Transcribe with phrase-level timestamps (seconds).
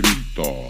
[0.00, 0.66] odkrito.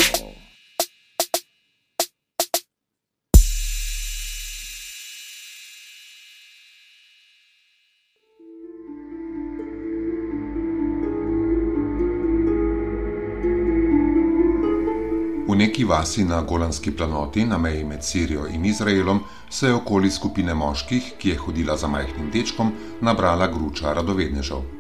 [15.50, 19.20] V neki vasi na Golanski planoti, na meji med Sirijo in Izraelom,
[19.50, 24.79] se je okoli skupine moških, ki je hodila za majhnim dečkom, nabrala gruča radovednežev.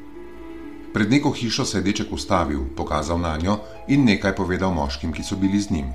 [0.92, 5.22] Pred neko hišo se je deček ustavil, pokazal na njo in nekaj povedal moškim, ki
[5.22, 5.92] so bili z njim.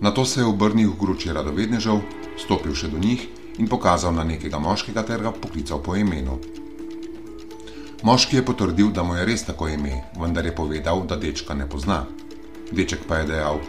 [0.00, 2.00] Na to se je obrnil k gruči radovednežev,
[2.38, 6.38] stopil še do njih in pokazal na nekega moškega ter ga poklical po imenu.
[8.02, 11.68] Moški je potrdil, da mu je res tako ime, vendar je povedal, da dečka ne
[11.68, 12.04] pozna.
[12.72, 13.60] Deček pa je dejal: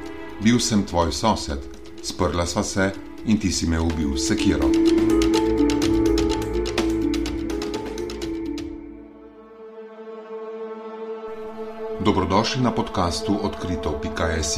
[0.43, 1.63] Bil sem tvoj sosed,
[2.03, 2.91] sprla sva se
[3.25, 5.06] in ti si me ubil s sekiro.
[11.99, 14.57] Dobrodošli na podkastu odkrito.js.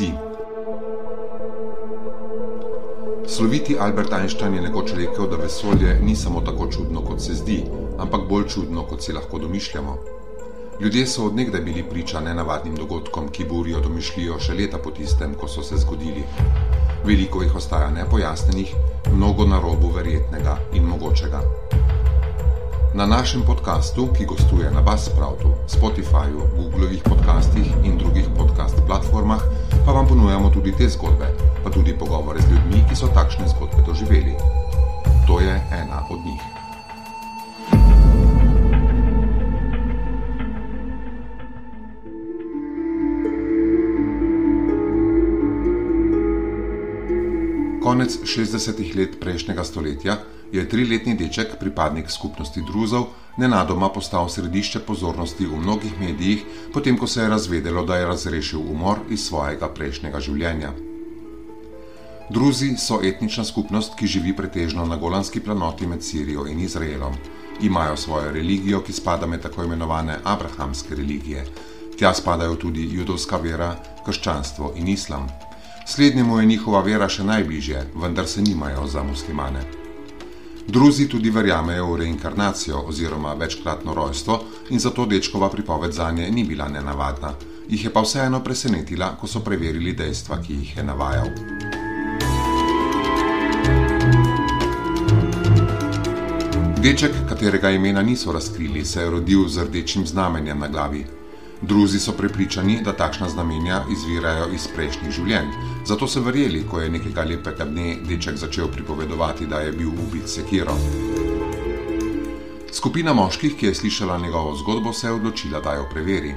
[3.27, 7.63] Sloviti Albert Einstein je nekoč rekel, da vesolje ni samo tako čudno, kot se zdi,
[7.99, 9.97] ampak bolj čudno, kot si lahko domišljamo.
[10.79, 15.47] Ljudje so odnegdaj bili priča nenavadnim dogodkom, ki burijo domišljijo še leta po tistem, ko
[15.47, 16.23] so se zgodili.
[17.05, 18.75] Veliko jih ostaja nepojasnenih,
[19.13, 21.68] mnogo na robu verjetnega in mogočega.
[22.89, 29.41] Na našem podkastu, ki gostuje na Buzzsproutu, Spotifyju, Googlovih podcastih in drugih podcast platformah,
[29.85, 31.29] pa vam ponujamo tudi te zgodbe,
[31.63, 34.33] pa tudi pogovore z ljudmi, ki so takšne zgodbe doživeli.
[35.29, 36.41] To je ena od njih.
[47.85, 50.17] Konec 60-ih let prejšnjega stoletja
[50.51, 57.07] je triletni deček, pripadnik skupnosti Druzov, nenadoma postal središče pozornosti v mnogih medijih, potem ko
[57.07, 60.73] se je razvedelo, da je razrešil umor iz svojega prejšnjega življenja.
[62.29, 67.15] Druzi so etnična skupnost, ki živi pretežno na Golanski planoti med Sirijo in Izraelom.
[67.61, 71.45] Imajo svojo religijo, ki spada med tako imenovane abrahamske religije.
[71.97, 73.73] Tja spadajo tudi judovska vera,
[74.05, 75.27] krščanstvo in islam.
[75.87, 79.78] Slednjemu je njihova vera še najbližje, vendar se nimajo za muslimane.
[80.69, 86.43] Druzi tudi verjamejo v reinkarnacijo oziroma večkratno rojstvo in zato dečkova pripoved za nje ni
[86.43, 87.33] bila nenavadna.
[87.69, 91.29] Jih je pa vseeno presenetila, ko so preverili dejstva, ki jih je navajal.
[96.83, 101.18] Deček, katerega imena niso razkrili, se je rodil z rdečim znamenjem na glavi.
[101.61, 105.49] Druzi so prepričani, da takšna znamenja izvirajo iz prejšnjih življenj,
[105.85, 110.29] zato so verjeli, ko je nekega lepega dne deček začel pripovedovati, da je bil ubit
[110.29, 110.77] sekiro.
[112.71, 116.33] Skupina moških, ki je slišala njegovo zgodbo, se je odločila, da jo preveri.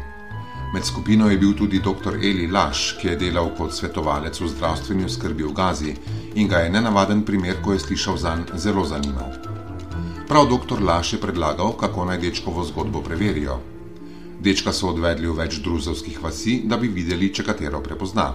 [0.75, 2.17] Med skupino je bil tudi dr.
[2.17, 5.95] Eli Laš, ki je delal kot svetovalec v zdravstveni oskrbi v Gazi
[6.35, 9.37] in ga je nenavaden primer, ko je slišal zanj, zelo zanimal.
[10.29, 10.83] Prav dr.
[10.83, 13.61] Laš je predlagal, kako naj dečkovo zgodbo preverijo.
[14.43, 18.33] Dečka so odvedli v več druzovskih vasi, da bi videli, če katero prepozna.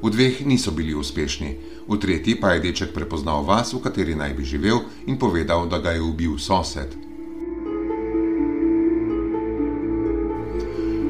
[0.00, 1.50] V dveh niso bili uspešni,
[1.84, 5.84] v tretji pa je deček prepoznal vas, v kateri naj bi živel, in povedal, da
[5.84, 6.96] ga je ubil sosed.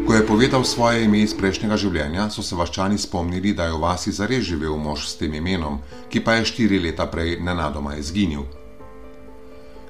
[0.03, 3.85] Ko je povedal svoje ime iz prejšnjega življenja, so se vaščani spomnili, da je v
[3.87, 5.79] vasi zares živel mož s tem imenom,
[6.11, 8.51] ki pa je štiri leta prej nenadoma izginil.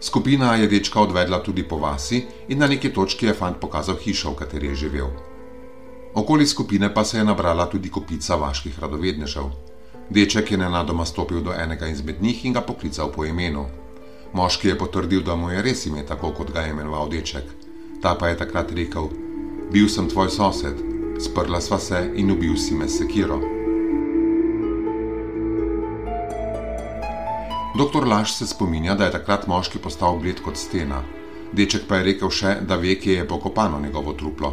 [0.03, 4.33] Skupina je dečka odvedla tudi po vasi in na neki točki je fant pokazal hišo,
[4.33, 5.11] v kateri je živel.
[6.15, 9.45] Okoli skupine pa se je nabrala tudi kopica vaških radovednežev.
[10.11, 13.67] Deček je nenadoma stopil do enega izmed njih in ga poklical po imenu.
[14.35, 17.45] Moški je potrdil, da mu je res ime tako, kot ga je imenoval deček.
[18.03, 19.09] Ta pa je takrat rekel:
[19.73, 20.83] Bil sem tvoj sosed,
[21.21, 23.62] sprla sva se in ubil si me sekiro.
[27.83, 31.01] Doktor Laš se spominja, da je takrat moški postal bled kot stena.
[31.53, 34.51] Deček pa je rekel še, da ve, kje je pokopano njegovo truplo.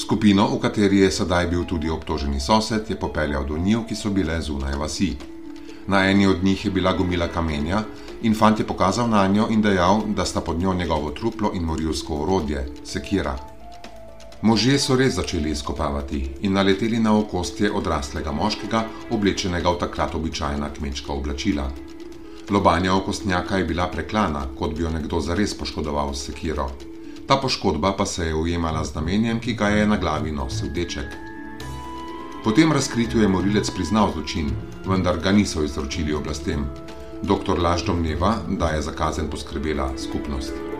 [0.00, 4.14] Skupino, v kateri je sedaj bil tudi obtoženi sosed, je popeljal do njih, ki so
[4.16, 5.10] bile zunaj vasi.
[5.92, 7.84] Na eni od njih je bila gomila kamenja
[8.22, 11.68] in fant je pokazal na njo in dejal, da sta pod njo njegovo truplo in
[11.68, 13.36] morilsko orodje, sekira.
[14.42, 20.72] Možje so res začeli izkopavati in naleteli na okostje odraslega moškega, oblečenega v takrat običajna
[20.72, 21.70] kmečka oblačila.
[22.52, 26.66] Lobanja okostnjaka je bila preklana, kot bi jo nekdo zares poškodoval s sekiro.
[27.26, 31.14] Ta poškodba pa se je ujemala z namenjem, ki ga je na glavi nosil deček.
[32.44, 34.50] Po tem razkritju je morilec priznal zločin,
[34.84, 36.66] vendar ga niso izročili oblastem.
[37.22, 40.71] Doktor Laž domneva, da je za kazen poskrbela skupnost.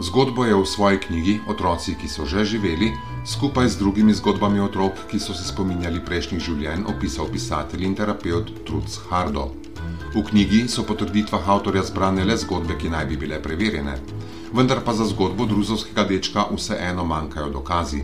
[0.00, 2.96] Zgodbo je v svoji knjigi Otroci, ki so že živeli,
[3.28, 8.48] skupaj z drugimi zgodbami otrok, ki so se spominjali prejšnjih življenj, opisal pisatelj in terapeut
[8.64, 9.52] Truc Hardo.
[10.16, 14.00] V knjigi so po trditvah avtorja zbrane le zgodbe, ki naj bi bile preverjene,
[14.56, 18.00] vendar pa za zgodbo druzovskega dečka vseeno manjkajo dokazi.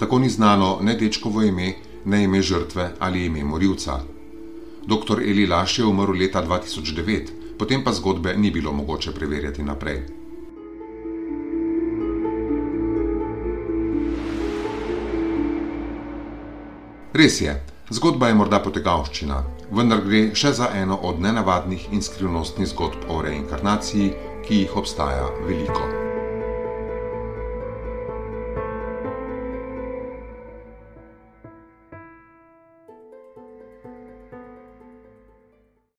[0.00, 1.74] Tako ni znano ne dečkovo ime,
[2.08, 4.00] ne ime žrtve ali ime morilca.
[4.88, 5.20] Dr.
[5.20, 10.25] Eli Laš je umrl leta 2009, potem pa zgodbe ni bilo mogoče preverjati naprej.
[17.16, 17.52] Res je,
[17.96, 19.38] zgodba je morda potegavščina,
[19.78, 24.12] vendar gre še za eno od nenavadnih in skrivnostnih zgodb o reinkarnaciji,
[24.44, 26.05] ki jih obstaja veliko.